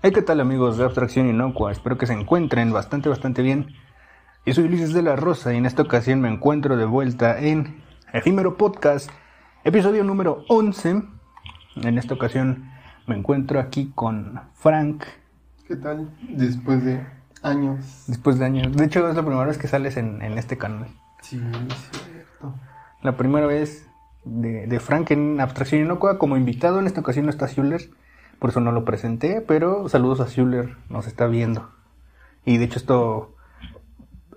[0.00, 1.72] Hey, ¿qué tal amigos de Abstracción Inocua?
[1.72, 3.74] Espero que se encuentren bastante, bastante bien.
[4.46, 7.82] Yo soy Ulises de la Rosa y en esta ocasión me encuentro de vuelta en
[8.12, 9.10] Efímero Podcast,
[9.64, 11.02] episodio número 11.
[11.82, 12.70] En esta ocasión
[13.08, 15.02] me encuentro aquí con Frank.
[15.66, 16.08] ¿Qué tal?
[16.28, 17.04] Después de
[17.42, 18.04] años.
[18.06, 18.76] Después de años.
[18.76, 20.86] De hecho, es la primera vez que sales en, en este canal.
[21.22, 22.54] Sí, es cierto.
[23.02, 23.88] La primera vez
[24.24, 26.78] de, de Frank en Abstracción Inocua como invitado.
[26.78, 27.90] En esta ocasión no está Schuller,
[28.38, 31.68] por eso no lo presenté, pero saludos a Schuller, nos está viendo.
[32.44, 33.34] Y de hecho esto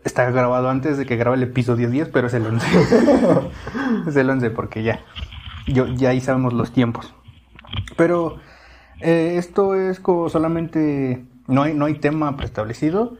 [0.03, 2.65] está grabado antes de que grabe el episodio 10, pero es el 11.
[4.07, 4.99] es el 11 porque ya,
[5.67, 7.13] yo, ya ahí sabemos los tiempos.
[7.97, 8.37] Pero
[8.99, 13.17] eh, esto es como solamente, no hay, no hay tema preestablecido,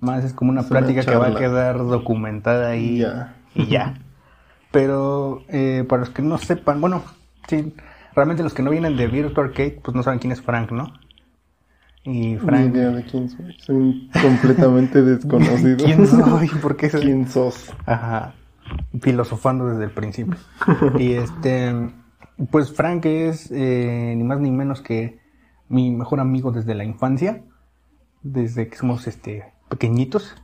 [0.00, 3.36] más es como una Es una plática que va a quedar documentada ahí Ya.
[3.54, 3.94] y ya.
[4.70, 7.02] Pero eh, para los que no sepan, bueno,
[7.48, 7.74] sí,
[8.14, 10.92] realmente los que no vienen de Virtual Arcade, pues no saben quién es Frank, ¿no?
[12.04, 13.54] Y Ni Frank, idea de quién soy.
[13.58, 15.78] Soy completamente desconocido.
[15.84, 16.48] ¿quién soy?
[16.48, 17.00] ¿Por qué soy?
[17.02, 17.72] ¿Quién sos?
[17.86, 18.34] Ajá,
[19.00, 20.36] filosofando desde el principio.
[20.98, 21.72] y este,
[22.50, 25.18] pues Frank es eh, ni más ni menos que
[25.68, 27.42] mi mejor amigo desde la infancia,
[28.22, 30.36] desde que somos este pequeñitos,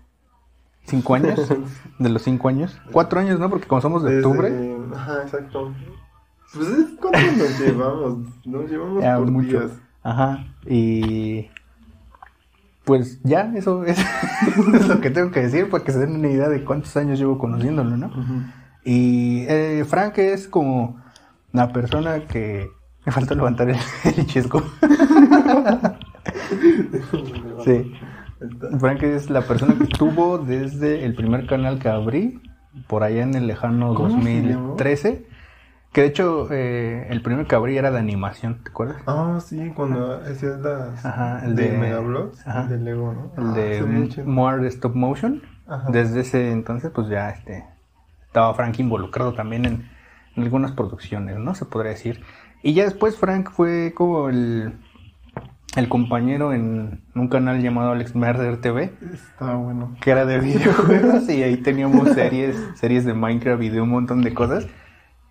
[0.85, 1.47] cinco años,
[1.99, 3.51] de los cinco años, cuatro años, ¿no?
[3.51, 5.75] Porque como somos de Desde- octubre, Ajá, exacto.
[6.55, 8.19] Pues es cuánto nos llevamos.
[8.45, 9.61] Nos llevamos Ya, por mucho.
[9.61, 9.73] días.
[10.03, 11.47] Ajá, y
[12.85, 13.99] pues ya, eso es,
[14.75, 17.19] es lo que tengo que decir para que se den una idea de cuántos años
[17.19, 18.11] llevo conociéndolo, ¿no?
[18.85, 20.99] Y eh, Frank es como
[21.53, 22.69] la persona que...
[23.05, 23.77] Me falta levantar el,
[24.17, 24.63] el chesco.
[27.65, 27.93] sí.
[28.79, 32.41] Frank es la persona que estuvo desde el primer canal que abrí,
[32.87, 34.69] por allá en el lejano ¿Cómo se llamó?
[34.69, 35.27] 2013.
[35.93, 38.99] Que de hecho, eh, el primer que abrí era de animación, ¿te acuerdas?
[39.07, 42.63] Ah, sí, cuando hacías las Ajá, el de, de- Megablogs, ajá.
[42.63, 43.33] el de Lego, ¿no?
[43.37, 44.27] El Ah, de chido.
[44.27, 45.43] More de Stop Motion.
[45.67, 45.91] Ajá.
[45.91, 47.65] Desde ese entonces, pues ya este,
[48.27, 49.91] estaba Frank involucrado también en,
[50.37, 51.55] en algunas producciones, ¿no?
[51.57, 52.23] Se podría decir.
[52.63, 54.75] Y ya después Frank fue como el,
[55.77, 59.97] el compañero en un canal llamado Alex Merder TV, Está bueno.
[60.01, 64.23] que era de videojuegos, y ahí teníamos series, series de Minecraft y de un montón
[64.23, 64.67] de cosas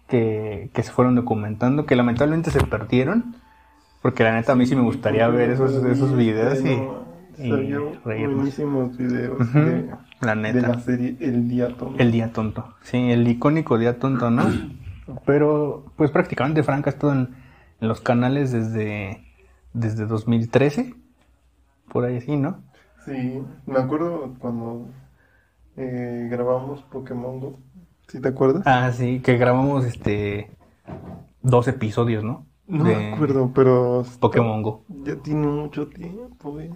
[0.10, 3.36] que, que se fueron documentando, que lamentablemente se perdieron.
[4.02, 6.82] Porque la neta a mí sí me gustaría ver esos, esos videos y,
[7.38, 7.74] y
[8.08, 9.90] buenísimos videos Ujú, de,
[10.22, 10.68] La de neta.
[10.70, 12.02] la serie El Día Tonto.
[12.02, 12.74] El día tonto.
[12.82, 14.44] Sí, el icónico día tonto, ¿no?
[15.26, 17.36] Pero, pues prácticamente Frank ha estado en,
[17.82, 19.26] en los canales desde,
[19.74, 20.94] desde 2013.
[21.92, 22.62] Por ahí sí, ¿no?
[23.06, 24.88] Sí, me acuerdo cuando
[25.78, 27.60] eh, grabamos Pokémon Go.
[28.10, 28.64] ¿Sí te acuerdas?
[28.66, 30.50] Ah, sí, que grabamos este
[31.42, 32.46] dos episodios, ¿no?
[32.68, 34.84] no de me acuerdo, pero Pokémon Go.
[35.04, 36.74] ya tiene mucho tiempo eso.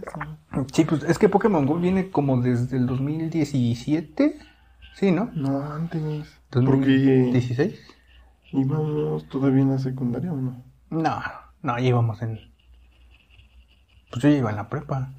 [0.72, 4.38] Sí, pues es que Pokémon Go viene como desde el 2017.
[4.96, 5.30] Sí, ¿no?
[5.36, 6.40] No, antes.
[6.50, 7.80] Porque 2016.
[8.52, 10.64] íbamos todavía en la secundaria o no.
[10.90, 11.20] No,
[11.62, 12.40] no, ya íbamos en.
[14.12, 15.12] Pues yo ya iba en la prepa.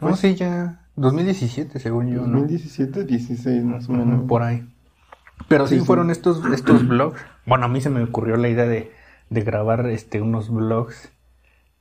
[0.00, 0.82] No, Pues- sí, ya.
[0.96, 2.38] 2017, según yo, ¿no?
[2.40, 4.26] 2017, 16 más o menos.
[4.26, 4.66] Por ahí.
[5.48, 5.86] Pero sí, Sí, sí.
[5.86, 7.20] fueron estos, estos vlogs.
[7.44, 8.92] Bueno, a mí se me ocurrió la idea de,
[9.30, 11.12] de grabar este, unos vlogs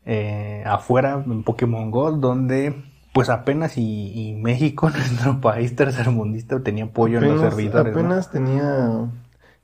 [0.06, 2.84] eh, afuera en Pokémon Go, donde
[3.14, 7.94] pues apenas y, y México, nuestro país tercermundista, tenía apoyo en los Apenas- servidores.
[7.94, 8.00] ¿no?
[8.00, 9.10] Apenas tenía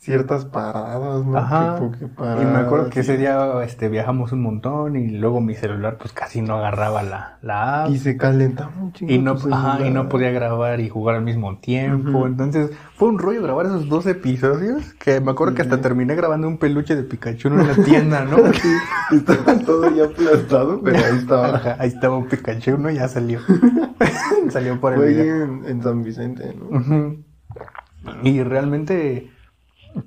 [0.02, 1.38] ciertas paradas, ¿no?
[1.38, 1.76] Ajá.
[1.76, 5.42] Que Poké Y me acuerdo paradas que ese día este, viajamos un montón y luego
[5.42, 7.92] mi celular pues casi no agarraba la, la app.
[7.92, 9.14] Y se calentaba un chingo.
[9.14, 12.26] Y no, ajá, y no podía grabar y jugar al mismo tiempo.
[12.26, 14.92] Entonces fue un rollo grabar esos dos episodios.
[14.94, 18.38] Que me acuerdo que hasta terminé grabando un peluche de Pikachu en una tienda, ¿no?
[18.62, 21.56] Sí, estaba todo ya aplastado, pero ahí estaba.
[21.56, 22.90] Ajá, ahí estaba un Pikachu, ¿no?
[22.90, 23.40] Ya salió.
[24.50, 25.44] salió por el Fue video.
[25.44, 26.78] en, en San Vicente, ¿no?
[26.78, 27.24] Ujú.
[28.24, 29.30] Y realmente,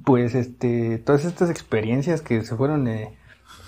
[0.05, 3.17] pues, este, todas estas experiencias que se fueron eh,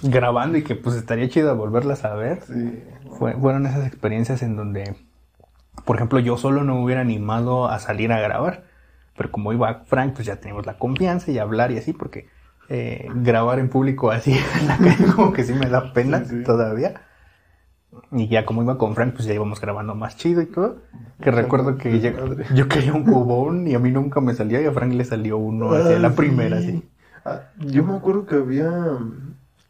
[0.03, 2.43] grabando y que pues estaría chido volverlas a ver.
[2.47, 2.83] Sí.
[3.19, 4.95] Fue- fueron esas experiencias en donde,
[5.85, 8.65] por ejemplo, yo solo no me hubiera animado a salir a grabar.
[9.17, 12.29] Pero como iba Frank, pues ya teníamos la confianza y hablar y así, porque
[12.69, 16.39] eh, grabar en público así en la calle como que sí me da pena Sí,
[16.39, 16.43] sí.
[16.45, 17.01] todavía.
[18.13, 20.77] Y ya como iba con Frank, pues ya íbamos grabando más chido y todo.
[21.21, 22.15] Que recuerdo que ya-
[22.55, 25.39] yo quería un cubón y a mí nunca me salía y a Frank le salió
[25.39, 26.69] uno hacia la Ah, primera, sí.
[26.69, 26.89] así.
[27.25, 28.71] Ah, yo me acuerdo que había.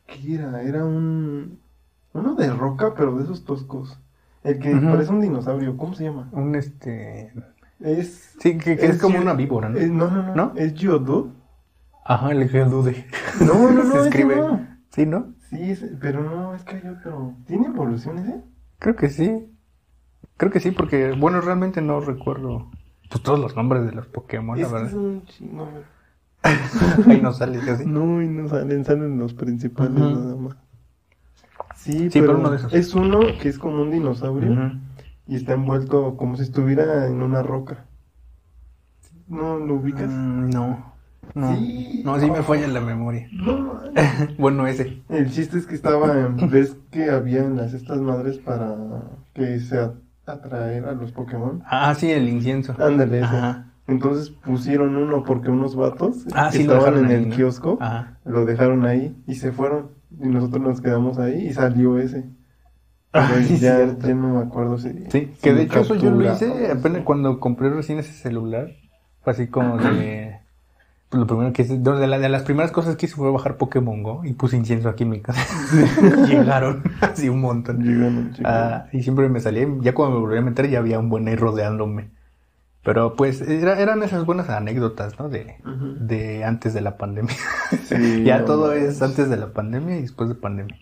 [0.06, 0.62] ¿Qué era?
[0.62, 1.58] Era un.
[2.12, 3.98] Uno de roca, pero de esos toscos.
[4.44, 5.76] El que parece un dinosaurio.
[5.76, 6.28] ¿Cómo se llama?
[6.32, 7.32] Un este...
[7.80, 8.34] Es.
[8.40, 9.78] Sí, que, que es, como una víbora, ¿no?
[9.78, 10.52] es- no, no, no, ¿No?
[10.56, 11.30] Es Geodude.
[12.04, 13.06] Ajá, el Geodude.
[13.40, 13.92] No, no, no.
[14.02, 14.36] Se escribe.
[14.36, 14.60] no.
[14.90, 15.34] Sí, ¿no?
[15.50, 17.34] Sí, es- pero no, es que hay otro.
[17.46, 18.40] ¿Tiene evoluciones, eh?
[18.78, 19.52] Creo que sí.
[20.36, 22.70] Creo que sí, porque, bueno, realmente no recuerdo
[23.10, 24.90] pues, todos los nombres de los Pokémon, la Es verdad.
[24.90, 25.68] son un chingo.
[27.08, 27.86] Ahí no sale casi.
[27.86, 30.56] No, y no salen, salen los principales nada más.
[31.74, 32.72] Sí, Sí, pero, pero uno de esos.
[32.74, 34.72] es uno que es como un dinosaurio
[35.26, 37.84] y está envuelto como si estuviera en una roca.
[39.28, 40.08] ¿No lo ubicas?
[40.10, 40.95] Mm, no.
[41.34, 41.54] No.
[41.56, 42.02] Sí.
[42.04, 43.28] No, sí me falla la memoria.
[43.32, 43.80] No,
[44.38, 45.02] bueno, ese.
[45.08, 48.74] el chiste es que estaba, en- ves que habían las estas madres para
[49.34, 49.78] que se
[50.26, 51.62] atraer a los Pokémon.
[51.66, 52.74] Ah, sí, el incienso.
[52.78, 53.24] Ándale, ese.
[53.26, 53.72] Ajá.
[53.86, 57.36] Entonces pusieron uno porque unos vatos Ah, que sí, lo estaban en ahí, el ¿no?
[57.36, 58.18] kiosco Ajá.
[58.24, 59.90] lo dejaron ahí y se fueron.
[60.20, 62.24] Y nosotros nos quedamos ahí y salió ese.
[63.12, 64.88] Ah, sí, ya, ya no me acuerdo si.
[65.10, 68.70] Sí, que de hecho eso yo lo hice apenas cuando compré recién ese celular.
[69.22, 70.35] Fue así como de...
[71.16, 73.56] Pues lo primero que hice, de, la- de las primeras cosas que hice fue bajar
[73.56, 75.40] Pokémon Go y puse incienso aquí en mi casa.
[76.26, 77.78] Llegaron así un montón.
[78.44, 81.26] Ah, y siempre me salía, ya cuando me volví a meter ya había un buen
[81.28, 82.10] ahí rodeándome.
[82.82, 85.28] Pero pues era- eran esas buenas anécdotas, ¿no?
[85.28, 85.56] De,
[86.00, 87.34] de antes de la pandemia.
[87.84, 90.76] Sí, ya no todo es antes de la pandemia y después de pandemia.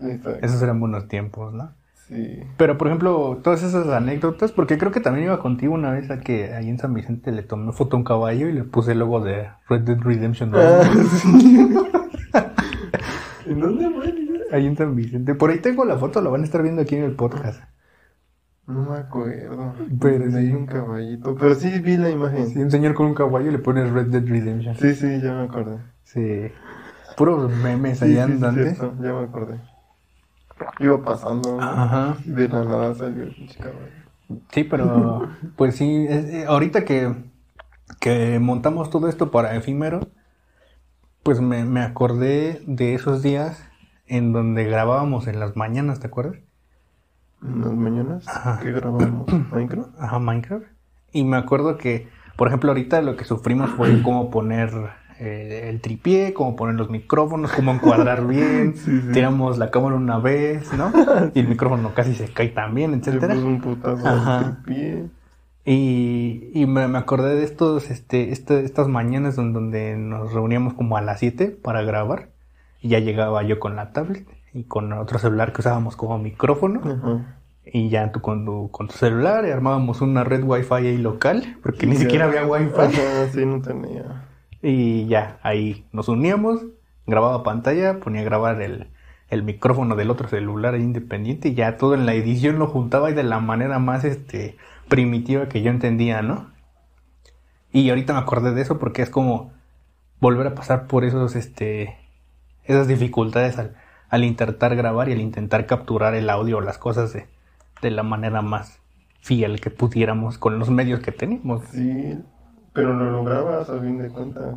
[0.00, 0.44] Exacto.
[0.44, 1.72] Esos eran buenos tiempos, ¿no?
[2.08, 2.40] Sí.
[2.56, 6.20] Pero, por ejemplo, todas esas anécdotas, porque creo que también iba contigo una vez a
[6.20, 9.00] que ahí en San Vicente le tomé foto a un caballo y le puse el
[9.00, 10.62] logo de Red Dead Redemption 2.
[10.62, 10.82] Ah,
[11.22, 11.68] sí.
[13.50, 14.14] ¿En dónde fue?
[14.52, 15.34] Ahí en San Vicente.
[15.34, 17.60] Por ahí tengo la foto, la van a estar viendo aquí en el podcast.
[18.66, 19.74] No me acuerdo.
[20.00, 20.52] Pero sí.
[20.52, 21.36] un caballito.
[21.36, 22.48] Pero sí vi la imagen.
[22.48, 24.76] Sí, un señor con un caballo y le pones Red Dead Redemption.
[24.76, 25.78] Sí, sí, ya me acordé.
[26.04, 26.52] Sí.
[27.16, 28.78] Puros memes sí, andantes.
[28.78, 29.60] ya me acordé.
[30.78, 31.60] Iba pasando.
[31.60, 32.16] Ajá.
[32.24, 34.40] De la nada salió el caballo.
[34.50, 37.14] Sí, pero pues sí, es- eh, ahorita que,
[38.00, 40.08] que montamos todo esto para efímero,
[41.22, 43.68] pues me, me acordé de esos días
[44.06, 46.36] en donde grabábamos en las mañanas, ¿te acuerdas?
[47.42, 48.60] En las mañanas Ajá.
[48.60, 49.90] que grabamos Minecraft.
[50.00, 50.64] Ajá, Minecraft.
[51.12, 54.70] Y me acuerdo que, por ejemplo, ahorita lo que sufrimos fue cómo poner
[55.18, 58.76] eh, el tripié, cómo poner los micrófonos, cómo encuadrar bien.
[58.76, 59.12] Sí, sí.
[59.12, 60.92] Tiramos la cámara una vez, ¿no?
[61.34, 63.34] Y el micrófono casi se cae también, etcétera.
[63.34, 65.04] un putazo al pie.
[65.64, 70.74] Y, y me, me acordé de estos, este, este- estas mañanas don- donde nos reuníamos
[70.74, 72.28] como a las 7 para grabar.
[72.80, 76.80] Y ya llegaba yo con la tablet y con otro celular que usábamos como micrófono.
[76.84, 77.36] Ajá.
[77.64, 81.56] Y ya tú con tu, con tu celular y armábamos una red wifi ahí local,
[81.64, 82.00] porque ni Ya.
[82.02, 82.70] siquiera había wifi.
[82.78, 84.22] Ajá, sí, no tenía.
[84.68, 86.60] Y ya, ahí nos uníamos,
[87.06, 88.88] grababa pantalla, ponía a grabar el,
[89.28, 93.14] el micrófono del otro celular independiente y ya todo en la edición lo juntaba y
[93.14, 94.56] de la manera más este
[94.88, 96.50] primitiva que yo entendía, ¿no?
[97.72, 99.52] Y ahorita me acordé de eso porque es como
[100.18, 101.96] volver a pasar por esos, este,
[102.64, 103.76] esas dificultades al,
[104.08, 107.28] al intentar grabar y al intentar capturar el audio o las cosas de,
[107.82, 108.80] de la manera más
[109.20, 111.62] fiel que pudiéramos con los medios que tenemos.
[111.70, 112.18] Sí,
[112.76, 114.54] pero lo lograbas a fin de cuentas.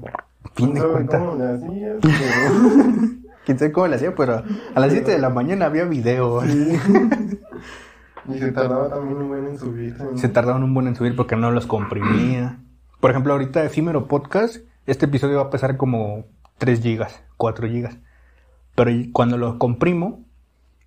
[0.54, 2.92] Fin de No cómo le hacías, pero...
[3.46, 4.44] Quién sabe cómo le hacía, pero
[4.76, 6.44] a las 7 de la mañana había video.
[8.28, 10.04] Y se tardaba también un buen en subirse.
[10.04, 10.18] ¿no?
[10.18, 12.60] Se tardaban un buen en subir porque no los comprimía.
[13.00, 16.26] Por ejemplo, ahorita Efímero Podcast, este episodio va a pesar como
[16.60, 17.98] 3 gigas, 4 gigas.
[18.76, 20.26] Pero cuando lo comprimo,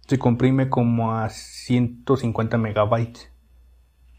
[0.07, 3.32] se comprime como a 150 megabytes.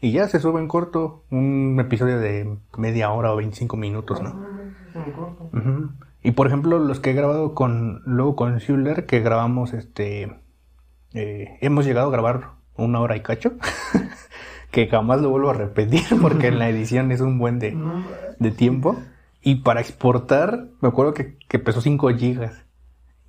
[0.04, 4.38] Y ya se sube en corto un episodio de media hora o 25 minutos, ¿no?
[6.22, 10.40] Y por ejemplo, los que he grabado con, luego con Schuller, que grabamos este,
[11.14, 13.52] eh, hemos llegado a grabar una hora y cacho,
[14.70, 18.98] que jamás lo vuelvo a repetir porque en la edición es un buen de tiempo.
[19.40, 22.66] Y para exportar, me acuerdo que, que pesó 5 gigas.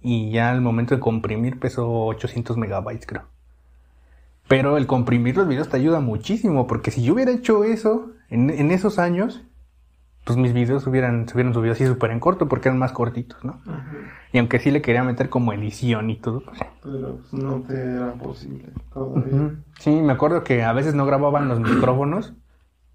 [0.01, 3.35] Y ya al momento de comprimir pesó 800 megabytes, creo.
[4.48, 8.50] Pero el comprimir los videos te ayuda muchísimo, porque si yo hubiera hecho eso en,
[8.50, 9.44] en esos años,
[10.24, 13.44] pues mis videos hubieran, se hubieran subido así súper en corto, porque eran más cortitos,
[13.44, 13.62] ¿no?
[13.66, 13.92] Ajá.
[14.34, 16.60] Y aunque sí le quería meter como edición y todo, pues...
[16.84, 19.52] Pero pues, no te era posible todavía.
[19.80, 22.34] Sí, me acuerdo que a veces no grababan los micrófonos,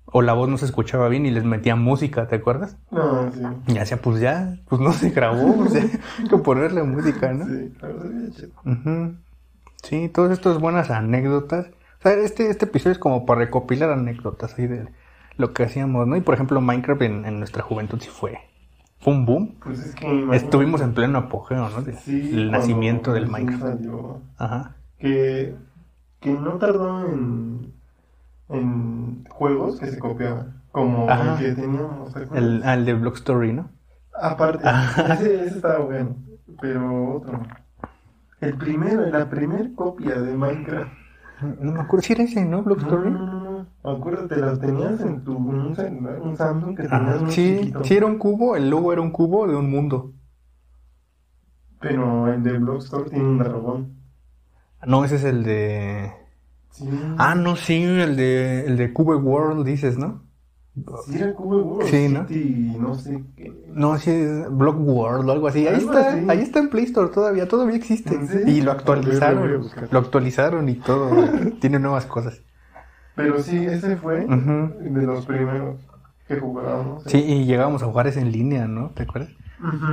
[0.06, 2.76] o la voz no se escuchaba bien y les metía música, ¿te acuerdas?
[2.90, 3.42] No, sí.
[3.68, 5.82] Y hacía, pues ya, pues no se grabó, o sea,
[6.18, 7.46] hay que ponerle música, ¿no?
[7.46, 7.96] Sí, claro.
[8.64, 9.14] Ujú.
[9.82, 11.66] Sí, todas estas buenas anécdotas.
[11.98, 14.88] O sea, este, este episodio es como para recopilar anécdotas ahí de
[15.36, 16.16] lo que hacíamos, ¿no?
[16.16, 18.38] Y por ejemplo, Minecraft en, en nuestra juventud sí fue,
[19.00, 19.56] fue un boom.
[19.62, 21.82] Pues es que imagínate- Estuvimos en pleno apogeo, ¿no?
[21.82, 23.62] De- Sí, el nacimiento del Minecraft.
[23.62, 24.20] salió.
[24.38, 24.76] Ajá.
[24.98, 25.54] que,
[26.20, 27.72] que no tardó en,
[28.50, 30.60] en juegos que se copiaban.
[30.72, 31.34] Como Ajá.
[31.34, 32.14] el que teníamos.
[32.32, 33.70] El, al de Block Story, ¿no?
[34.14, 34.64] Aparte,
[35.14, 36.16] ese, ese estaba bueno.
[36.60, 37.40] Pero otro.
[38.40, 40.90] El primero, la primer copia de Minecraft
[41.60, 42.62] No me acuerdo si era ese, ¿no?
[42.62, 43.10] Block No, Story.
[43.10, 43.40] no, no,
[43.82, 43.90] no.
[43.90, 45.76] Acuérdate, las tenías en tu un,
[46.22, 47.84] un Samsung que tenías muy Sí, chiquito.
[47.84, 50.12] sí era un cubo, el logo era un cubo de un mundo.
[51.80, 53.94] Pero el de Blockstore tiene un dragón.
[54.86, 56.12] No, ese es el de...
[56.70, 56.88] Sí.
[57.18, 60.22] Ah, no, sí, el de, el de Cube World, dices, ¿no?
[61.06, 62.26] Sí, era Cube World Sí, ¿no?
[62.28, 63.52] City, no sé qué.
[63.74, 65.66] No, sí, es Block World o algo así.
[65.66, 66.26] Ahí Algo está, así.
[66.28, 68.14] ahí está en Play Store todavía, todavía existe.
[68.46, 71.10] Y lo ver, actualizaron, lo actualizaron y todo.
[71.60, 72.40] Tiene nuevas cosas.
[73.16, 75.76] Pero sí, ese fue de los primeros
[76.28, 77.02] que jugábamos.
[77.06, 78.90] Sí, y llegábamos a jugar ese en línea, ¿no?
[78.90, 79.30] ¿Te acuerdas?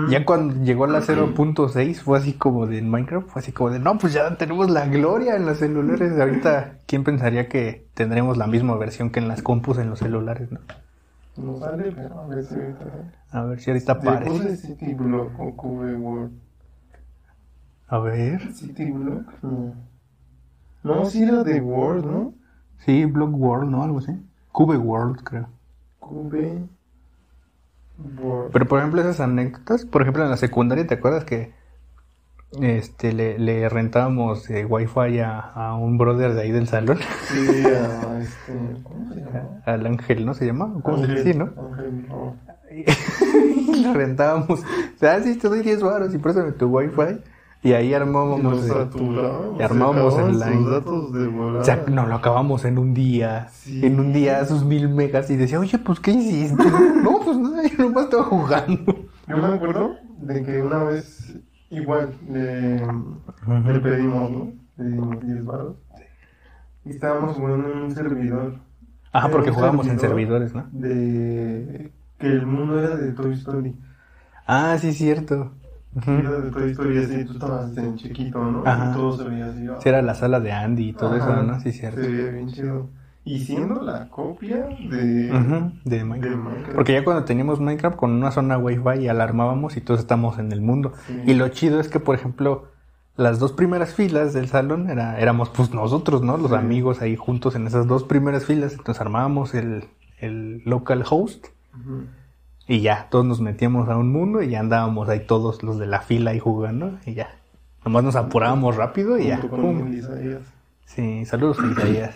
[0.10, 3.70] Ya cuando llegó a la 0.6 fue así como de en Minecraft, fue así como
[3.70, 6.18] de, no, pues ya tenemos la gloria en los celulares.
[6.20, 10.52] Ahorita, ¿quién pensaría que tendremos la misma versión que en las compus en los celulares,
[10.52, 10.60] no?
[11.38, 13.12] No sale, pero a ver si ahorita sale.
[13.32, 14.58] A ver si ahorita aparece.
[14.58, 16.32] City Block o Cube World.
[17.88, 18.54] A ver.
[18.54, 19.74] City Block, no.
[20.84, 22.34] No, sí era de World, ¿no?
[22.80, 23.84] Sí, Block World, ¿no?
[23.84, 24.14] Algo así.
[24.52, 25.50] Cube World, creo.
[26.00, 26.68] Cube
[28.52, 31.52] Pero por ejemplo, esas anécdotas, por ejemplo, en la secundaria, ¿te acuerdas que
[32.62, 37.00] este le, le rentábamos eh, wifi a, a un brother de ahí del salón?
[37.28, 38.54] Sí, a este.
[38.84, 39.62] ¿Cómo se llama?
[39.66, 40.74] Al Ángel, ¿no se llama?
[40.84, 41.46] ¿Cómo se Ángel, dice, no?
[41.58, 42.36] Ángel, no.
[42.72, 44.60] y lo rentábamos.
[44.62, 47.22] O sea, sí, te doy 10 baros y préstame tu wifi.
[47.68, 48.66] Y ahí armábamos.
[49.60, 50.56] Y armábamos el line.
[50.56, 51.60] sus datos de volada.
[51.60, 53.50] o sea, nos lo acabamos en un día.
[53.52, 53.86] Sí.
[53.86, 55.30] En un día, sus mil megas.
[55.30, 56.64] Y decía, oye, pues, ¿qué hiciste?
[57.04, 58.96] no, pues nada, yo nomás estaba jugando.
[59.28, 61.38] Yo me acuerdo de que una vez,
[61.70, 64.54] igual, le, le pedimos, ¿no?
[64.78, 65.76] Le dimos 10 baros.
[66.86, 68.60] Y estábamos jugando en un servidor.
[69.12, 70.70] Ajá, Era porque jugábamos en servidor servidores, ¿no?
[70.72, 73.78] De que el mundo era de Toy Story.
[74.46, 75.52] Ah, sí, cierto.
[75.96, 76.12] Ujú.
[76.12, 78.64] Era de Toy Story así, tú estabas en chiquito, ¿no?
[78.66, 78.92] Ajá.
[78.92, 79.66] Y todo se veía así.
[79.82, 81.18] Sí, era la sala de Andy y todo Ajá.
[81.34, 81.60] eso, ¿no?
[81.60, 82.02] Sí, cierto.
[82.02, 82.90] Se veía bien chido.
[83.26, 84.96] Y siendo la copia de...
[84.96, 85.86] De Minecraft.
[85.86, 86.76] de Minecraft.
[86.76, 90.40] Porque ya cuando teníamos Minecraft con una zona Wi-Fi ya la armábamos y todos estamos
[90.40, 90.94] en el mundo.
[91.08, 91.22] Sí.
[91.26, 92.70] Y lo chido es que, por ejemplo,
[93.18, 96.38] las dos primeras filas del salón era, éramos pues nosotros, ¿no?
[96.38, 96.56] Los Sí.
[96.58, 98.74] amigos ahí juntos en esas dos primeras filas.
[98.74, 99.86] Entonces armábamos el,
[100.20, 102.04] el local host Ujú.
[102.68, 105.88] Y ya, todos nos metíamos a un mundo y ya andábamos ahí todos los de
[105.88, 107.30] la fila ahí jugando y ya.
[107.86, 109.40] Nomás nos apurábamos rápido y ya.
[109.40, 109.94] Pum.
[110.86, 112.16] Sí, saludos Isaías.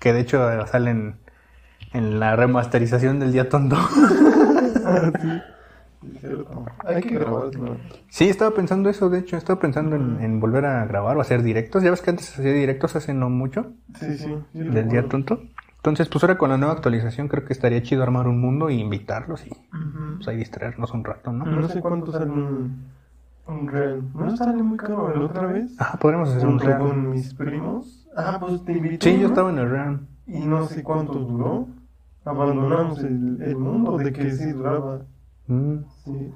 [0.00, 1.16] Que de hecho salen
[1.92, 3.76] en la remasterización del día tonto.
[6.84, 7.50] Hay que grabar.
[8.08, 11.42] Sí, estaba pensando eso, de hecho, estaba pensando en, en volver a grabar o hacer
[11.42, 11.82] directos.
[11.82, 14.26] Ya ves que antes hacía directos hace no mucho Sí, sí.
[14.52, 15.40] sí del día tonto.
[15.82, 18.78] Entonces, pues ahora con la nueva actualización creo que estaría chido armar un mundo y
[18.78, 19.50] invitarlos y
[20.14, 21.44] pues ahí distraernos un rato, ¿no?
[21.44, 22.84] No sé cuánto sale un,
[23.48, 24.02] un real.
[24.14, 25.74] ¿No sale muy caro la otra vez?
[25.80, 26.78] Ajá, podríamos hacer un Junto real.
[26.78, 28.08] con mis primos.
[28.16, 29.10] Ah, pues te invité.
[29.10, 29.26] Sí, yo ¿no?
[29.28, 30.00] estaba en el real.
[30.28, 31.66] Y no sé cuánto duró.
[32.24, 35.00] Abandonamos el, el mundo de que sí duraba.
[35.48, 35.78] Mm.
[36.04, 36.32] Sí.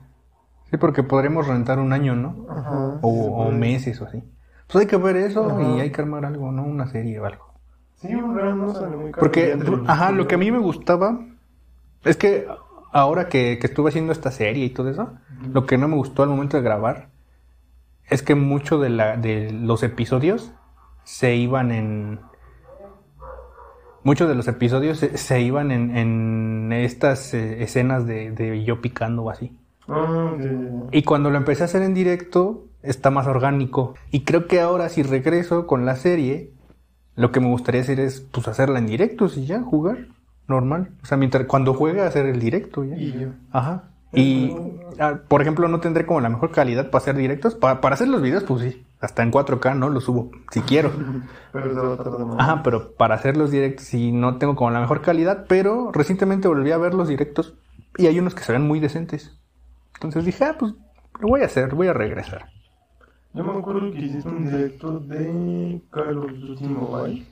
[0.73, 2.47] Sí, porque podremos rentar un año, ¿no?
[2.51, 2.99] Ajá.
[3.01, 4.25] O, sí o meses o así.
[4.67, 5.63] Pues hay que ver eso Ajá.
[5.63, 6.65] y hay que armar algo, ¿no?
[6.65, 7.46] Una serie o algo.
[7.97, 9.11] Sí, un real no sale muy.
[9.13, 11.21] Porque, ajá, lo que a mí me gustaba
[12.05, 12.47] es que
[12.93, 15.15] ahora que, que estuve haciendo esta serie y todo eso,
[15.53, 17.09] lo que no me gustó al momento de grabar
[18.09, 20.53] es que mucho de, la, de los episodios
[21.05, 22.21] se iban en...
[24.03, 28.81] Muchos de los episodios se, se iban en, en estas eh, escenas de, de yo
[28.81, 29.59] picando o así.
[29.89, 30.33] Ah.
[30.93, 33.95] Y cuando lo empecé a hacer en directo, está más orgánico.
[34.13, 36.53] Y creo que ahora si regreso con la serie,
[37.17, 40.07] lo que me gustaría hacer es pues hacerla en directo y ya, jugar.
[40.49, 40.91] Normal.
[41.03, 42.97] O sea, mientras, cuando juegue hacer el directo ya.
[42.97, 43.29] Y yo.
[43.51, 43.85] Ajá.
[44.13, 44.55] Y,
[45.01, 47.55] ah, por ejemplo, no tendré como la mejor calidad para hacer directos.
[47.57, 48.87] Pa- para hacer los videos, pues sí.
[49.01, 49.91] Hasta en 4K, ¿no?
[49.91, 50.91] Los subo, si quiero.
[51.53, 52.37] Pero.
[52.39, 55.47] Ajá, pero para hacer los directos sí no tengo como la mejor calidad.
[55.49, 57.55] Pero recientemente volví a ver los directos
[57.99, 59.37] y hay unos que se ven muy decentes.
[59.95, 60.75] Entonces dije, ah, pues
[61.21, 62.47] lo voy a hacer, voy a regresar.
[63.37, 67.27] Yo me acuerdo que hiciste un directo de Call of Duty Mobile.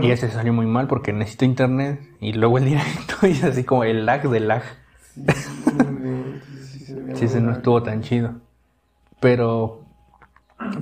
[0.00, 3.64] Y ese salió muy mal porque necesito internet y luego el directo y es así
[3.64, 4.62] como el lag de lag.
[5.14, 5.24] Sí,
[6.78, 8.34] sí, sí, ese no estuvo tan chido.
[9.18, 9.84] Pero,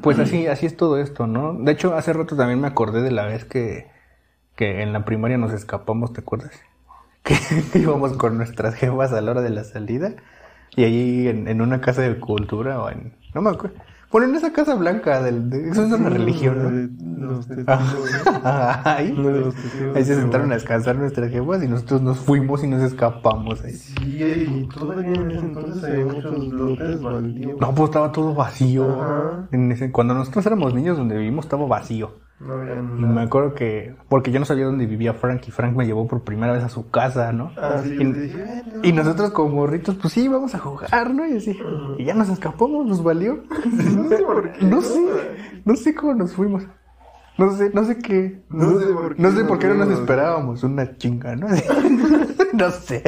[0.03, 1.55] pues así, así es todo esto, ¿no?
[1.55, 3.87] De hecho, hace rato también me acordé de la vez que,
[4.55, 6.53] que en la primaria nos escapamos, ¿te acuerdas?
[7.23, 7.37] Que,
[7.79, 10.15] íbamos con nuestras jefas a la hora de la salida
[10.77, 13.15] y ahí en, en una casa de cultura o en...
[13.35, 13.77] No me acuerdo.
[14.11, 17.65] Bueno, en esa casa blanca, del, de- eso es una religión, Los ¿no?
[17.67, 19.15] Ajá, ahí,
[19.95, 23.63] ahí se sentaron a descansar nuestras jefas y nosotros nos fuimos y nos escapamos.
[23.63, 23.73] ahí.
[23.73, 27.61] Sí, y todavía en ese entonces había muchos lotes baldíos.
[27.61, 29.47] No, pues estaba todo vacío.
[29.53, 32.19] En ese- cuando nosotros éramos niños donde vivimos estaba vacío.
[32.41, 33.13] No había Y nada.
[33.15, 36.23] me acuerdo que, porque yo no sabía dónde vivía Frank y Frank me llevó por
[36.23, 37.53] primera vez a su casa, ¿no?
[37.59, 37.97] Ah, sí,
[38.83, 41.27] Y- nosotros como morritos, pues sí, vamos a jugar, ¿no?
[41.29, 41.59] Y así.
[41.99, 43.41] Y ya nos escapamos, nos valió.
[43.95, 44.65] No sé por qué.
[44.65, 45.07] No sé,
[45.67, 46.67] no sé cómo nos fuimos.
[47.37, 48.43] No sé, no sé qué.
[48.51, 50.63] No sé por qué No sé por qué no nos esperábamos.
[50.63, 51.47] Una chinga, ¿no?
[52.55, 53.03] No sé.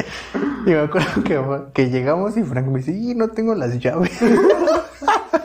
[0.66, 1.40] Y me acuerdo que,
[1.74, 4.12] que llegamos y Frank me dice, y no tengo las llaves.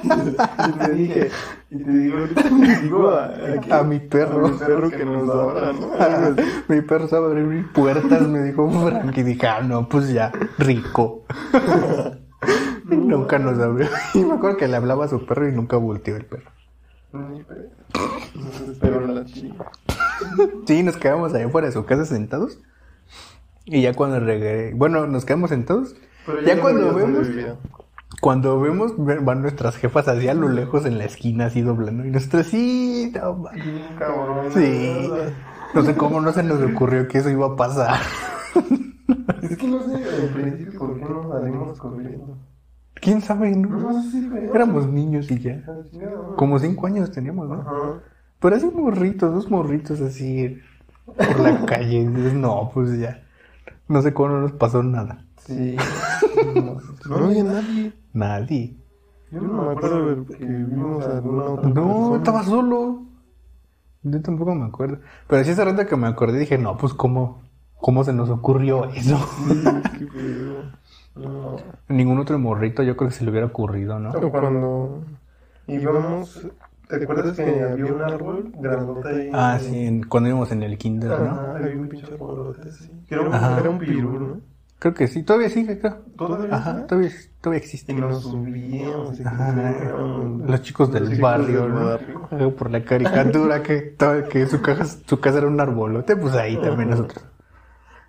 [0.03, 1.29] Y te dije,
[1.71, 1.91] y te
[2.81, 3.25] digo, a,
[3.57, 4.45] aquí- A mi perro.
[4.45, 5.71] a mi perro que nos abra.
[6.67, 9.17] Mi perro sabe abrir puertas, me dijo Frank.
[9.17, 11.25] Y dije, ah, no, pues ya, rico.
[12.89, 13.87] Y nunca nos abrió.
[14.13, 16.51] Y me acuerdo que le hablaba a su perro y nunca volteó el perro.
[18.69, 19.71] Esperó la chica.
[20.67, 22.59] Sí, nos quedamos allá fuera de su casa sentados.
[23.69, 25.95] Y ya cuando regresé, bueno, nos quedamos sentados.
[26.25, 27.27] Pero ya cuando vemos,
[28.21, 32.05] cuando vemos, ve- van nuestras jefas así a lo lejos en la esquina, así doblando.
[32.05, 33.53] Y nosotros, sí, no, man".
[33.55, 34.51] Bien cabrón.
[34.53, 35.09] sí.
[35.73, 37.99] No sé cómo no se nos ocurrió que eso iba a pasar.
[39.41, 42.37] Es que no sé, al principio, ¿por qué no salimos corriendo?
[42.95, 43.51] ¿Quién sabe?
[43.51, 43.89] No, No?
[44.31, 44.49] güey.
[44.53, 45.61] Éramos niños y ya.
[46.35, 47.61] Como cinco años teníamos, ¿no?
[47.61, 47.99] Ajá.
[48.39, 50.57] Pero así morritos, dos morritos así
[51.05, 52.07] por la calle.
[52.09, 53.23] Dices, no, pues ya.
[53.87, 55.23] No sé cómo no nos pasó nada.
[55.45, 55.75] Sí.
[56.55, 56.77] No,
[57.17, 57.93] no había nadie.
[58.13, 58.75] Nadie.
[59.31, 62.17] Yo no me acuerdo de que vimos a alguna otra No, persona.
[62.17, 63.01] estaba solo.
[64.03, 64.99] Yo tampoco me acuerdo.
[65.27, 67.41] Pero sí, esa rato que me acordé dije, no, pues cómo,
[67.75, 69.17] cómo se nos ocurrió eso.
[69.47, 69.63] Sí,
[69.99, 70.63] qué pedo.
[71.15, 71.55] No.
[71.89, 74.11] Ningún otro morrito yo creo que se le hubiera ocurrido, ¿no?
[74.11, 75.03] O cuando
[75.67, 76.45] íbamos,
[76.87, 79.29] ¿te acuerdas que había un árbol grandote ahí?
[79.33, 81.15] Ah, sí, en- cuando íbamos en el kinder, ¿no?
[81.25, 82.91] Ajá, había un pinche arbolote así.
[83.07, 84.41] Que Era un, era un pirul, ¿no?
[84.79, 86.03] Creo que sí, todavía sigue, creo.
[86.15, 87.09] ¿Todavía Ajá, todavía,
[87.41, 87.93] todavía Y existe.
[87.93, 89.19] nos subíamos.
[89.19, 91.85] y que Ajá, éramos los chicos del los chicos barrio, del ¿no?
[91.85, 92.27] barrio.
[92.31, 96.35] Algo Por la caricatura que, todo- que su, casa, su casa era un arbolote, pues
[96.35, 97.25] ahí también nosotros.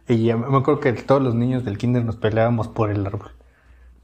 [0.08, 3.30] Y ya me acuerdo que todos los niños del kinder nos peleábamos por el árbol.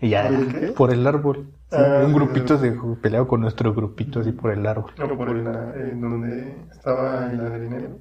[0.05, 1.47] Y ya, ¿Por el por el árbol.
[1.71, 4.93] Sí, Ah, un grupito se peleaba con nuestro grupito así por el árbol.
[4.99, 8.01] No, por el, en donde estaba el arenero.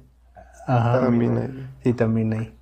[0.66, 1.00] Ajá.
[1.00, 1.70] También ahí.
[1.82, 2.58] Sí, también ahí.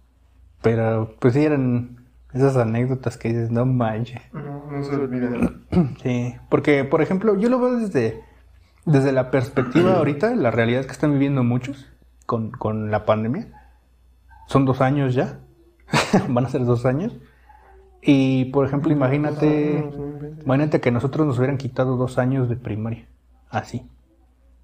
[0.63, 4.23] Pero pues sí eran esas anécdotas que dices, no manches.
[4.33, 5.67] No, no se olviden.
[6.05, 8.23] Sí, porque por ejemplo, yo lo veo desde,
[8.87, 11.93] desde la perspectiva ahorita, la realidad que están viviendo muchos
[12.27, 13.49] con, con la pandemia.
[14.47, 15.41] Son dos años ya,
[16.29, 17.19] van a ser dos años.
[18.03, 19.89] Y por ejemplo, imagínate,
[20.45, 23.07] imagínate que nosotros nos hubieran quitado dos años de primaria,
[23.49, 23.89] así.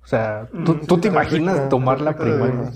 [0.02, 2.70] O sea, ¿tú, Mm, tú sí, te imaginas tomar la primaria?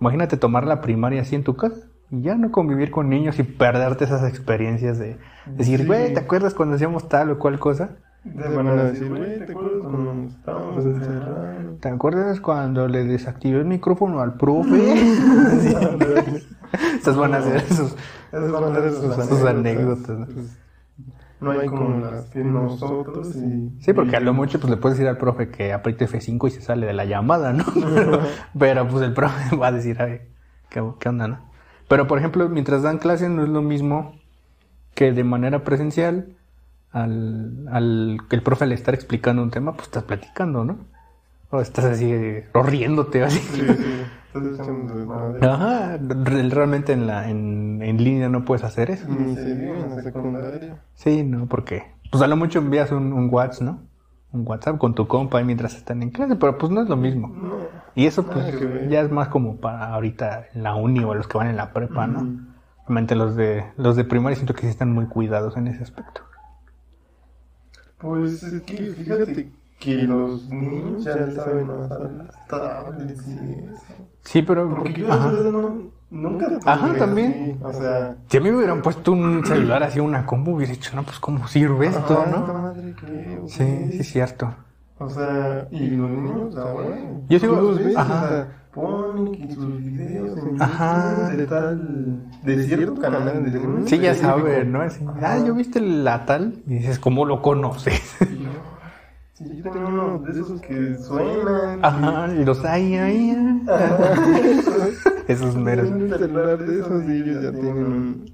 [0.00, 1.76] Imagínate tomar la primaria así en tu casa
[2.10, 5.86] y ya no convivir con niños y perderte esas experiencias de decir, Sí.
[5.86, 7.90] güey, ¿te acuerdas cuando hacíamos tal o cual cosa?
[8.24, 11.80] Te van a decir, güey, ¿te acuerdas cuando estábamos encerrados?
[11.80, 14.76] ¿Te acuerdas cuando le desactivé el micrófono al profe?
[15.62, 15.74] Sí.
[16.94, 17.96] Estas van a ser sus,
[18.32, 20.18] Esas van a ser sus sus anécdotas.
[20.18, 20.26] ¿no?
[20.26, 20.58] Pues,
[21.40, 23.70] no hay como las que nosotros y...
[23.80, 26.50] Sí, porque a lo mucho pues le puedes decir al profe que apriete F5 y
[26.50, 27.64] se sale de la llamada, ¿no?
[27.74, 28.20] Pero,
[28.58, 30.22] pero, pues el profe va a decir, ay,
[30.70, 31.50] ¿qué, qué onda, no?
[31.88, 34.14] Pero por ejemplo, mientras dan clase no es lo mismo
[34.94, 36.36] que de manera presencial
[36.90, 40.78] al, al que el profe le estar explicando un tema, pues estás platicando, ¿no?
[41.50, 42.12] O estás así,
[42.54, 43.38] o riéndote, así.
[43.38, 44.02] Sí, sí.
[44.34, 45.46] Estás echando desmadre.
[45.46, 49.06] Ajá, re- realmente en, la, en, en línea no puedes hacer eso.
[49.08, 50.82] Ni se vio en la secundaria.
[50.94, 53.80] Sí, no, porque pues a lo mucho envías un, un WhatsApp, ¿no?
[54.32, 56.96] Un WhatsApp con tu compa ahí mientras están en clase, pero pues no es lo
[56.96, 57.28] mismo.
[57.28, 57.56] No.
[57.94, 58.52] Y eso pues
[58.90, 61.72] ya es más como para ahorita en la uni o los que van en la
[61.72, 62.44] prepa, ¿no?
[62.86, 66.20] Realmente los de los de primaria siento que sí están muy cuidados en ese aspecto.
[67.98, 73.24] Pues es que fíjate que los niños ya le saben más a las tablets.
[74.22, 75.30] Sí, pero Porque yo ajá.
[75.52, 77.58] no, nunca Ajá, también.
[77.64, 80.72] así, O sea, Si a mí me hubieran puesto un celular así una combo hubiera
[80.72, 82.58] dicho, no, pues cómo sirve esto, ajá, esta ¿no?
[82.62, 84.52] madre que, Sí, sí es cierto.
[84.98, 86.96] O sea, y los niños ahora.
[87.28, 88.24] Yo sigo- los ves, ajá.
[88.24, 91.28] o sea, ponen sus videos en Ajá.
[91.30, 92.20] De tal.
[92.42, 94.80] de cierto canal de Sí, ya saben, ¿no?
[94.80, 98.16] Así, ah, yo viste la tal y dices, ¿cómo lo conoces?
[98.20, 98.26] Yo,
[99.36, 101.84] Sí, yo tenía uno de esos que suenan.
[101.84, 103.36] Ajá, y los hay ahí.
[105.28, 105.90] Esos meros.
[105.90, 108.30] Un celular de esos y ellos ya tienen un,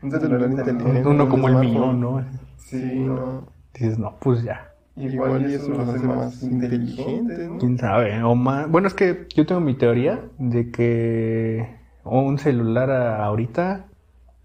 [0.00, 1.06] un celular inteligente.
[1.06, 1.92] Uno como el mío.
[1.92, 2.24] ¿no?
[2.56, 3.48] Sí, no.
[3.74, 4.72] Dices, no, pues ya.
[4.96, 7.58] Igual y eso los hace más inteligentes, ¿no?
[7.58, 8.22] ¿Quién sabe?
[8.22, 8.70] O más...
[8.70, 13.88] Bueno, es que yo tengo mi teoría de que un celular ahorita,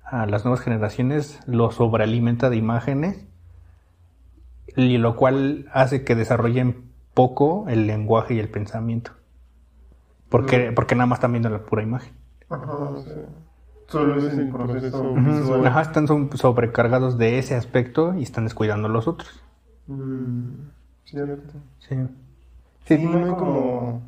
[0.03, 3.25] a las nuevas generaciones, lo sobrealimenta de imágenes,
[4.75, 9.11] y lo cual hace que desarrollen poco el lenguaje y el pensamiento.
[10.29, 12.13] Porque, porque nada más están viendo la pura imagen.
[12.49, 13.13] Ajá, o sea,
[13.87, 15.15] solo es el proceso.
[15.65, 19.43] Ajá, están sobrecargados de ese aspecto y están descuidando los otros.
[19.87, 20.69] Mm,
[21.05, 21.53] cierto.
[21.79, 21.95] Sí.
[22.85, 24.01] Sí, no hay como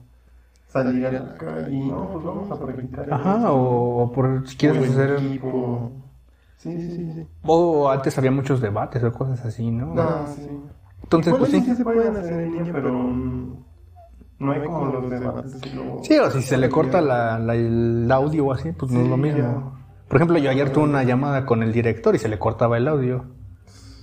[0.67, 3.13] salir a la calle y no, pues vamos a practicar.
[3.13, 5.11] Ajá, o, o por si quieres hacer...
[5.19, 5.91] equipo.
[6.63, 7.11] Sí, sí, sí.
[7.13, 7.27] sí.
[7.45, 9.93] O antes había muchos debates o cosas así, ¿no?
[9.93, 10.49] No, sí.
[11.03, 11.65] Entonces, pues sí, sí.
[11.71, 12.91] sí se pueden hacer en línea, pero
[14.39, 15.59] no hay como los debates.
[16.03, 19.07] Sí, o si se le corta la, la- el audio o así, pues no es
[19.09, 19.39] lo mismo.
[19.39, 19.79] ya.
[20.07, 22.87] Por ejemplo, yo ayer tuve una llamada con el director y se le cortaba el
[22.87, 23.25] audio.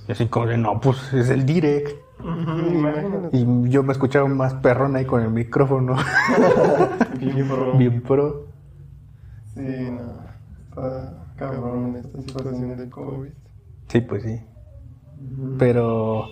[0.08, 1.96] Y así como de, no, pues es el direct.
[2.20, 3.28] Ujú, Imagínate.
[3.36, 5.94] Y yo me escuchaba más perrón ahí con el micrófono.
[7.18, 7.72] Bien pro.
[7.78, 8.46] Bien pro.
[9.54, 10.20] Sí, no.
[10.68, 13.30] Está cabrón esta situación del COVID.
[13.88, 14.40] Sí, pues sí.
[15.58, 16.26] Pero,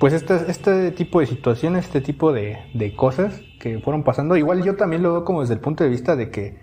[0.00, 4.62] pues este, este tipo de situaciones, este tipo de, de cosas que fueron pasando, igual
[4.64, 6.58] yo también lo veo como desde el punto de vista de que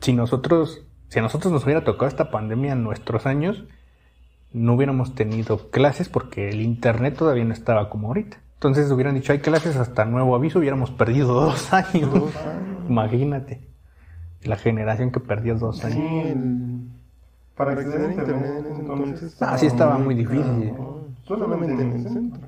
[0.00, 3.64] si nosotros, si a nosotros nos hubiera tocado esta pandemia en nuestros años,
[4.52, 8.38] no hubiéramos tenido clases porque el internet todavía no estaba como ahorita.
[8.54, 12.12] Entonces hubieran dicho hay clases hasta nuevo aviso, hubiéramos perdido dos años.
[12.12, 12.88] Dos años.
[12.88, 13.68] Imagínate.
[14.42, 16.26] La generación que perdió dos Sí, años.
[16.26, 16.77] el...
[17.58, 19.36] para acceder a internet en ese entonces.
[19.42, 20.70] Ah, sí estaba muy difícil.
[20.70, 21.16] cabrón.
[21.24, 22.40] Solamente en el centro.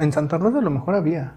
[0.00, 1.34] En Santa Rosa a lo mejor había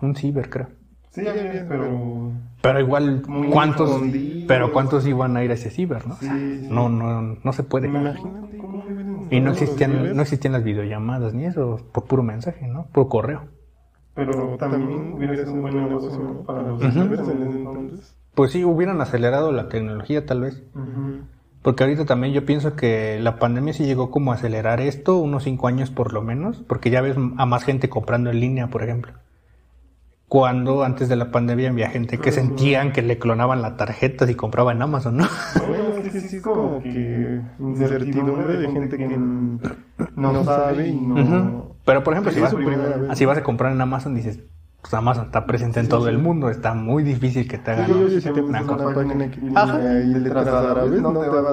[0.00, 0.68] un ciber, creo.
[1.10, 2.32] Sí, había, pero.
[2.62, 4.02] Pero igual, ¿cuántos,
[4.48, 6.16] pero cuántos iban a ir a ese ciber, no?
[6.16, 6.68] Sí, sí.
[6.70, 7.88] No, no, no se puede.
[7.88, 12.66] Imagínate cómo viven Y no existían, no existían las videollamadas ni eso, por puro mensaje,
[12.66, 12.86] ¿no?
[12.86, 13.42] Por correo.
[14.14, 16.42] Pero también hubiera sido un buen negocio ¿no?
[16.42, 18.16] para los ciberes en ese entonces.
[18.34, 20.62] Pues sí, hubieran acelerado la tecnología tal vez.
[21.62, 25.44] Porque ahorita también yo pienso que la pandemia sí llegó como a acelerar esto, unos
[25.44, 28.82] cinco años por lo menos, porque ya ves a más gente comprando en línea, por
[28.82, 29.12] ejemplo.
[30.26, 34.34] Cuando antes de la pandemia había gente que sentían que le clonaban la tarjeta si
[34.34, 35.28] compraba en Amazon, ¿no?
[35.68, 39.18] Bueno, es que sí es como que incertidumbre de gente que
[40.16, 41.76] no sabe y no...
[41.84, 42.54] Pero por ejemplo, si vas,
[43.14, 44.40] si vas a comprar en Amazon, dices,
[44.92, 48.00] pues Amazon está presente en todo el mundo, está muy difícil que te hagan una
[48.02, 48.42] metes a cosa.
[48.42, 49.78] una página que tiene Ajá.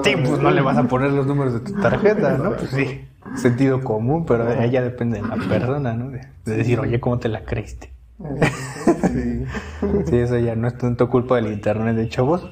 [0.04, 2.52] Sí, pues no le vas a poner los números de tu tarjeta, ¿no?
[2.54, 3.00] Pues sí,
[3.36, 6.10] sentido común, pero ya depende de la persona, ¿no?
[6.10, 7.90] De, de decir, oye, ¿cómo te la creíste?
[8.18, 9.44] Sí,
[10.06, 12.46] Sí, eso ya no es tanto culpa del internet de chavos.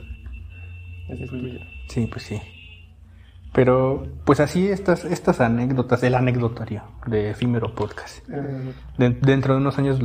[1.10, 1.66] es tuya.
[1.88, 2.40] Sí, pues sí.
[3.52, 8.28] Pero, pues así estas, estas anécdotas, el anecdotario de Efímero Podcast.
[8.30, 9.98] Eh, De- dentro de unos años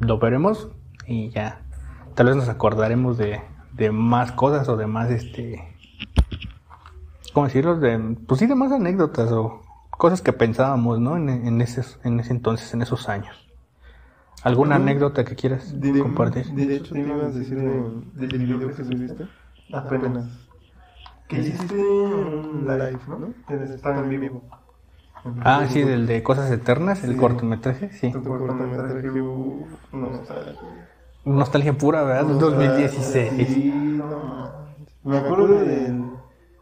[0.00, 0.70] lo veremos
[1.06, 1.60] y ya.
[2.14, 3.40] Tal vez nos acordaremos de,
[3.74, 5.62] de más cosas o de más, este...
[7.32, 7.78] ¿Cómo decirlo?
[7.78, 11.16] De, pues sí, de más anécdotas o cosas que pensábamos, ¿no?
[11.16, 13.36] En, en, ese, en ese entonces, en esos años.
[14.42, 16.46] ¿Alguna anécdota que quieras de, compartir?
[16.46, 19.26] de hecho, te ibas a decir de- del video que subiste
[19.72, 20.24] apenas.
[21.28, 23.54] Que hiciste un live, ¿no?
[23.64, 24.42] Está en vivo.
[25.40, 27.16] Ah, sí, del de Cosas Eternas, el Sí.
[27.16, 28.12] cortometraje, sí.
[28.12, 30.34] Tu cortometraje, uf, no sé.
[31.24, 32.26] Nostalgia pura, ¿verdad?
[32.38, 33.48] 2016.
[33.48, 34.52] Sí, no.
[35.02, 36.04] Me acuerdo del,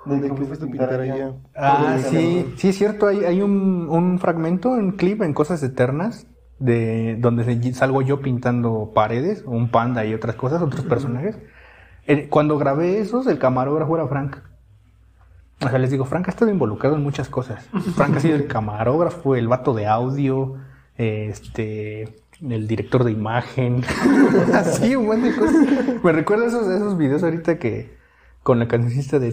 [0.07, 1.33] del que fuiste a pintar allá.
[1.55, 6.27] Ah, sí, sí es cierto, hay, hay un, un fragmento, un clip en Cosas Eternas,
[6.59, 11.39] de donde salgo yo pintando paredes, un panda y otras cosas, otros personajes.
[12.07, 14.37] Eh, Cuando grabé esos, el camarógrafo era Frank.
[15.61, 17.67] O sea, les digo, Frank ha estado involucrado en muchas cosas.
[17.97, 20.57] Frank ha sido el camarógrafo, el vato de audio,
[20.97, 23.83] este, el director de imagen.
[24.55, 25.55] Así, un buen de cosas.
[26.03, 27.95] Me recuerdo esos, esos videos ahorita que
[28.43, 29.33] con la cancionista de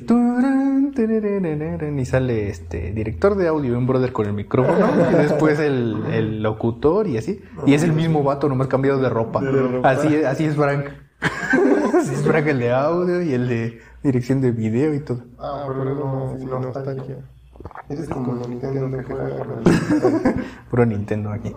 [2.00, 6.42] y sale este director de audio, un brother con el micrófono, y después el, el
[6.44, 7.42] locutor y así.
[7.66, 9.42] Y es el mismo vato, nomás cambiado de ropa.
[9.42, 9.90] De ropa.
[9.90, 10.86] Así, es- así es Frank.
[12.00, 15.24] así es Frank el de audio y el de dirección de video y todo.
[15.40, 17.18] Ah, pero no, sí, nostalgia.
[17.90, 19.46] Eres como Nintendo que juega
[20.70, 21.54] Puro Nintendo aquí.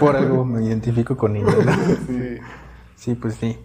[0.00, 1.72] Por algo me identifico con Nintendo.
[2.06, 2.38] Sí.
[2.96, 3.58] Sí, pues sí.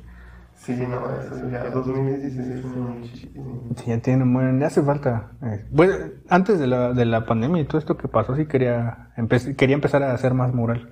[0.56, 3.64] Sí, no, eso ya 2016 muchísimo.
[3.78, 5.32] Sí, ya tiene un buen- le hace falta.
[5.42, 5.94] eh, bueno,
[6.30, 9.76] antes de la, de la pandemia y todo esto que pasó, sí quería, empe- quería
[9.76, 10.92] empezar a hacer más mural.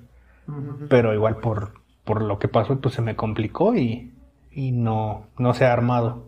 [0.88, 1.74] Pero igual por,
[2.04, 4.14] por lo que pasó, pues se me complicó y,
[4.50, 6.27] y no, no se ha armado.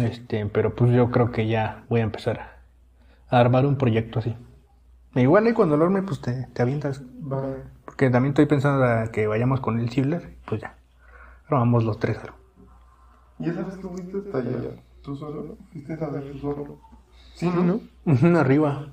[0.00, 4.20] Este, pero pues yo creo que ya voy a empezar a, a armar un proyecto
[4.20, 4.36] así.
[5.14, 7.02] Igual ahí cuando lo arme, pues te, te avientas.
[7.84, 10.76] Porque también estoy pensando a que vayamos con el Chibler, pues ya.
[11.48, 12.36] Armamos los tres algo.
[13.38, 14.70] ¿Y esa vez que fuiste hasta allá?
[15.02, 15.56] ¿Tú solo?
[15.72, 16.78] ¿Fuiste a ver solo?
[17.34, 17.80] Sí, ¿no?
[18.06, 18.86] Ujú, Arriba.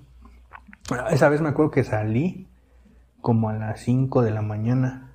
[1.12, 2.48] Esa vez me acuerdo que salí
[3.22, 5.09] como a las 5 de la mañana.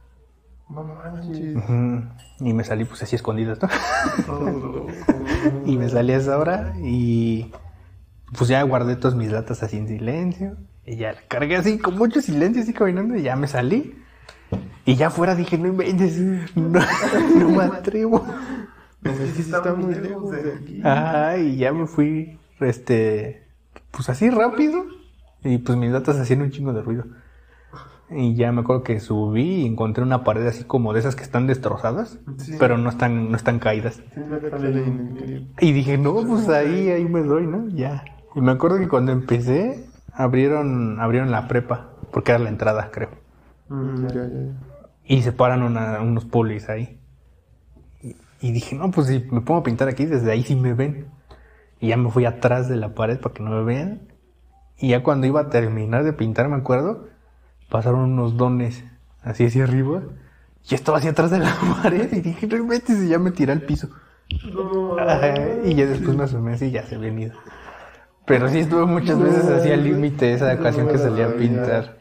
[0.68, 1.56] No manches.
[2.40, 3.68] Y me salí pues así escondidas, ¿no?
[5.66, 7.52] Y me salí a esa hora y
[8.36, 10.56] pues ya guardé todas mis latas así en silencio.
[10.86, 13.94] Y ya la cargué así con mucho silencio, así caminando y ya me salí.
[14.84, 16.18] Y ya afuera dije, no inventes,
[16.54, 16.80] no,
[17.36, 18.24] no me atrevo.
[19.04, 20.80] Está muy lejos de aquí.
[20.82, 23.46] Ajá, y ya me fui, este,
[23.90, 24.84] pues así rápido.
[25.42, 27.04] Y pues mis latas hacían un chingo de ruido.
[28.10, 31.22] Y ya me acuerdo que subí y encontré una pared así como de esas que
[31.22, 32.54] están destrozadas, Sí.
[32.58, 34.02] pero no están, no están caídas.
[35.60, 37.68] Y dije, no, pues ahí, ahí me doy, ¿no?
[37.70, 38.04] Ya.
[38.34, 43.08] Y me acuerdo que cuando empecé, abrieron, abrieron la prepa, porque era la entrada, creo.
[43.68, 44.52] Mm, ya, ya, ya.
[45.06, 46.98] Y se paran una- unos polis ahí.
[48.02, 50.74] Y, y dije, no, pues si me pongo a pintar aquí, desde ahí sí me
[50.74, 51.06] ven.
[51.80, 54.02] Y ya me fui atrás de la pared para que no me vean.
[54.78, 57.06] Y ya cuando iba a terminar de pintar, me acuerdo,
[57.68, 58.84] pasaron unos dones
[59.22, 60.02] así hacia arriba.
[60.68, 63.52] Y estaba así atrás de la pared y dije, no inventes", y ya me tiré
[63.52, 63.88] al piso.
[64.52, 64.96] No,
[65.64, 67.34] y ya después me asomé así y ya se habían ido.
[68.26, 71.98] Pero sí estuve muchas veces así al límite esa ocasión que salía a pintar.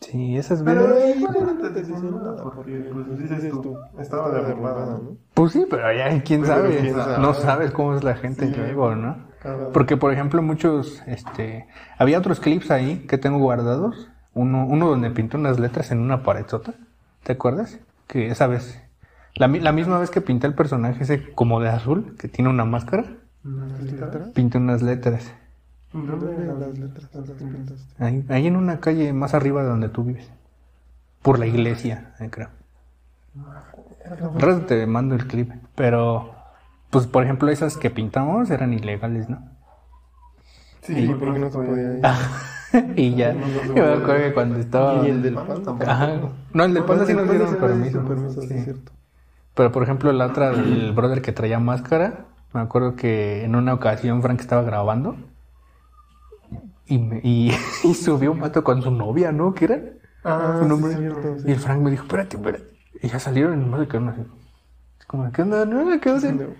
[0.00, 1.16] Sí, esas Pero veces.
[1.16, 5.16] igual no te decían nada, porque pues estaba derrumbada, ¿no?
[5.32, 6.92] Pues sí, pero ya quién sabe.
[7.18, 8.54] No sabes cómo es la gente Sí.
[8.54, 9.24] luego, ¿no?
[9.72, 11.66] Porque, por ejemplo, muchos, este,
[11.98, 14.08] había otros clips ahí que tengo guardados.
[14.34, 16.74] Uno, uno donde pinté unas letras en una pared sota.
[17.22, 17.78] ¿Te acuerdas?
[18.06, 18.80] Que esa vez,
[19.36, 22.50] la, mi- la misma vez que pinté el personaje ese como de azul, que tiene
[22.50, 23.04] una máscara,
[24.32, 25.32] pinté unas letras.
[25.92, 27.04] ¿Dónde eran las letras?
[27.98, 30.28] Ahí, ahí en una calle más arriba de donde tú vives.
[31.22, 32.48] Por la iglesia, eh, creo.
[34.40, 35.50] Rato te mando el clip.
[35.76, 36.34] Pero,
[36.90, 39.38] pues, por ejemplo, esas que pintamos eran ilegales, ¿no?
[40.82, 42.04] Sí, porque no se podía ir.
[42.96, 45.06] y ya, yo me acuerdo que cuando estaba...
[45.06, 45.90] Y el del pan tampoco.
[45.90, 46.20] Ajá.
[46.52, 48.04] No, el del panda sí nos dieron permiso.
[48.04, 48.54] permiso, sí, Sí.
[48.54, 48.92] es cierto.
[49.54, 53.74] Pero, por ejemplo, la otra del brother que traía máscara, me acuerdo que en una
[53.74, 55.16] ocasión Frank estaba grabando
[56.86, 57.50] y, me- y,
[57.84, 59.54] y subió un pato con su novia, ¿no?
[59.54, 59.80] ¿Qué era?
[60.24, 61.44] Ah, Su sí, cierto, sí.
[61.48, 62.64] Y el Frank me dijo, espérate, espérate.
[63.02, 64.22] Y ya salieron y no se quedaron así.
[65.06, 65.64] Como, ¿qué onda?
[65.66, 66.00] ¿No?
[66.00, 66.56] ¿Qué hacen?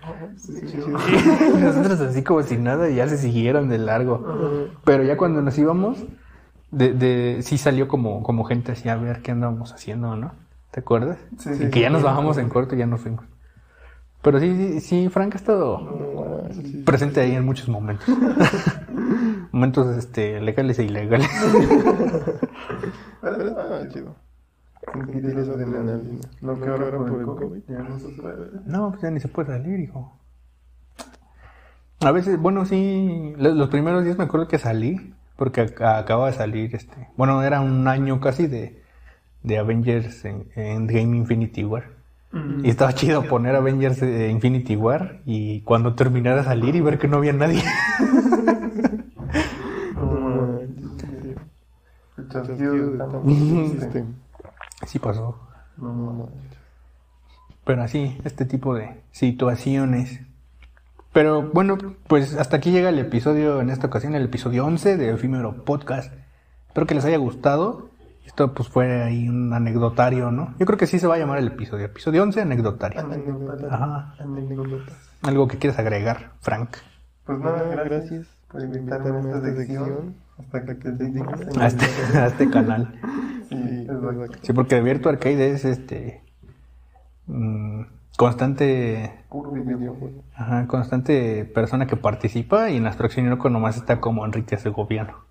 [0.47, 4.69] Y nosotros así como si nada y ya se siguieron de largo.
[4.85, 6.05] Pero ya cuando nos íbamos,
[6.71, 10.33] de, de, sí salió como, como gente así a ver qué andábamos haciendo, ¿no?
[10.71, 11.19] ¿Te acuerdas?
[11.39, 11.93] Sí, Y sí, que ya sí.
[11.93, 13.25] nos bajamos en corto y ya nos fuimos.
[14.23, 18.07] Pero sí, sí, sí, Frank ha estado No, presente ahí en muchos momentos.
[19.53, 21.29] momentos este, legales e ilegales.
[23.23, 24.17] Estaba chido.
[24.93, 26.21] Sentir eso de adrenalina.
[26.41, 28.51] Lo que ahora por el COVID ya no se puede.
[28.67, 30.17] No, pues ya ni se puede salir, hijo.
[32.01, 36.27] A veces, bueno, sí, lo- los primeros días me acuerdo que salí, porque ac- acaba
[36.27, 38.83] de salir, este, bueno, era un año casi de,
[39.43, 41.85] de Avengers en, en Game Infinity War.
[42.65, 46.99] Y estaba chido poner Avengers eh, Infinity War y cuando terminara de salir y ver
[46.99, 47.63] que no había nadie.
[53.15, 53.85] No manches.
[53.85, 54.01] El
[54.87, 55.39] Sí pasó.
[55.77, 56.59] No manches.
[57.65, 60.21] Pero así, este tipo de situaciones.
[61.13, 65.11] Pero bueno, pues hasta aquí llega el episodio, en esta ocasión, el episodio 11 de
[65.11, 66.13] Efímero Podcast.
[66.69, 67.89] Espero que les haya gustado.
[68.27, 70.55] Esto pues fue ahí un anecdotario, ¿no?
[70.59, 71.87] Yo creo que sí se va a llamar el episodio.
[71.87, 73.01] Episodio 11, anecdotario.
[73.01, 73.73] Anécdotas.
[73.73, 74.15] Ajá.
[74.19, 74.97] Anécdotas.
[75.23, 76.77] Algo que quieras agregar, Frank.
[77.25, 80.17] Pues nada, gracias por invitarme a esta sección.
[80.39, 81.41] Hasta que te digas.
[81.59, 81.85] A este,
[82.19, 82.95] a este canal.
[83.49, 84.39] Sí, exacto.
[84.43, 86.23] Sí, porque Virtua Arcade es este.
[87.27, 87.83] mm,
[88.17, 89.25] constante.
[90.35, 95.25] Ajá, constante persona que participa y en Abstracción Loco nomás está como Enrique Segoviano.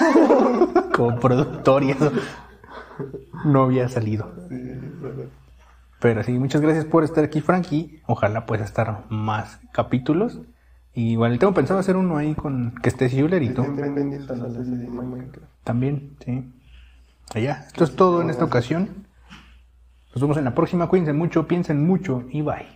[0.94, 2.12] como productor y eso.
[3.44, 4.32] No había salido.
[4.48, 4.56] Sí.
[6.00, 8.02] Pero sí, muchas gracias por estar aquí, Frankie.
[8.06, 10.40] Ojalá pueda estar más capítulos.
[10.96, 13.68] Y igual tengo pensado hacer uno ahí con que esté Euler y Minecraft.
[15.62, 16.50] También, sí.
[17.34, 17.64] Allá.
[17.66, 19.06] Esto es todo en esta ocasión.
[20.14, 20.88] Nos vemos en la próxima.
[20.88, 22.66] Cuídense mucho, piensen mucho y bye.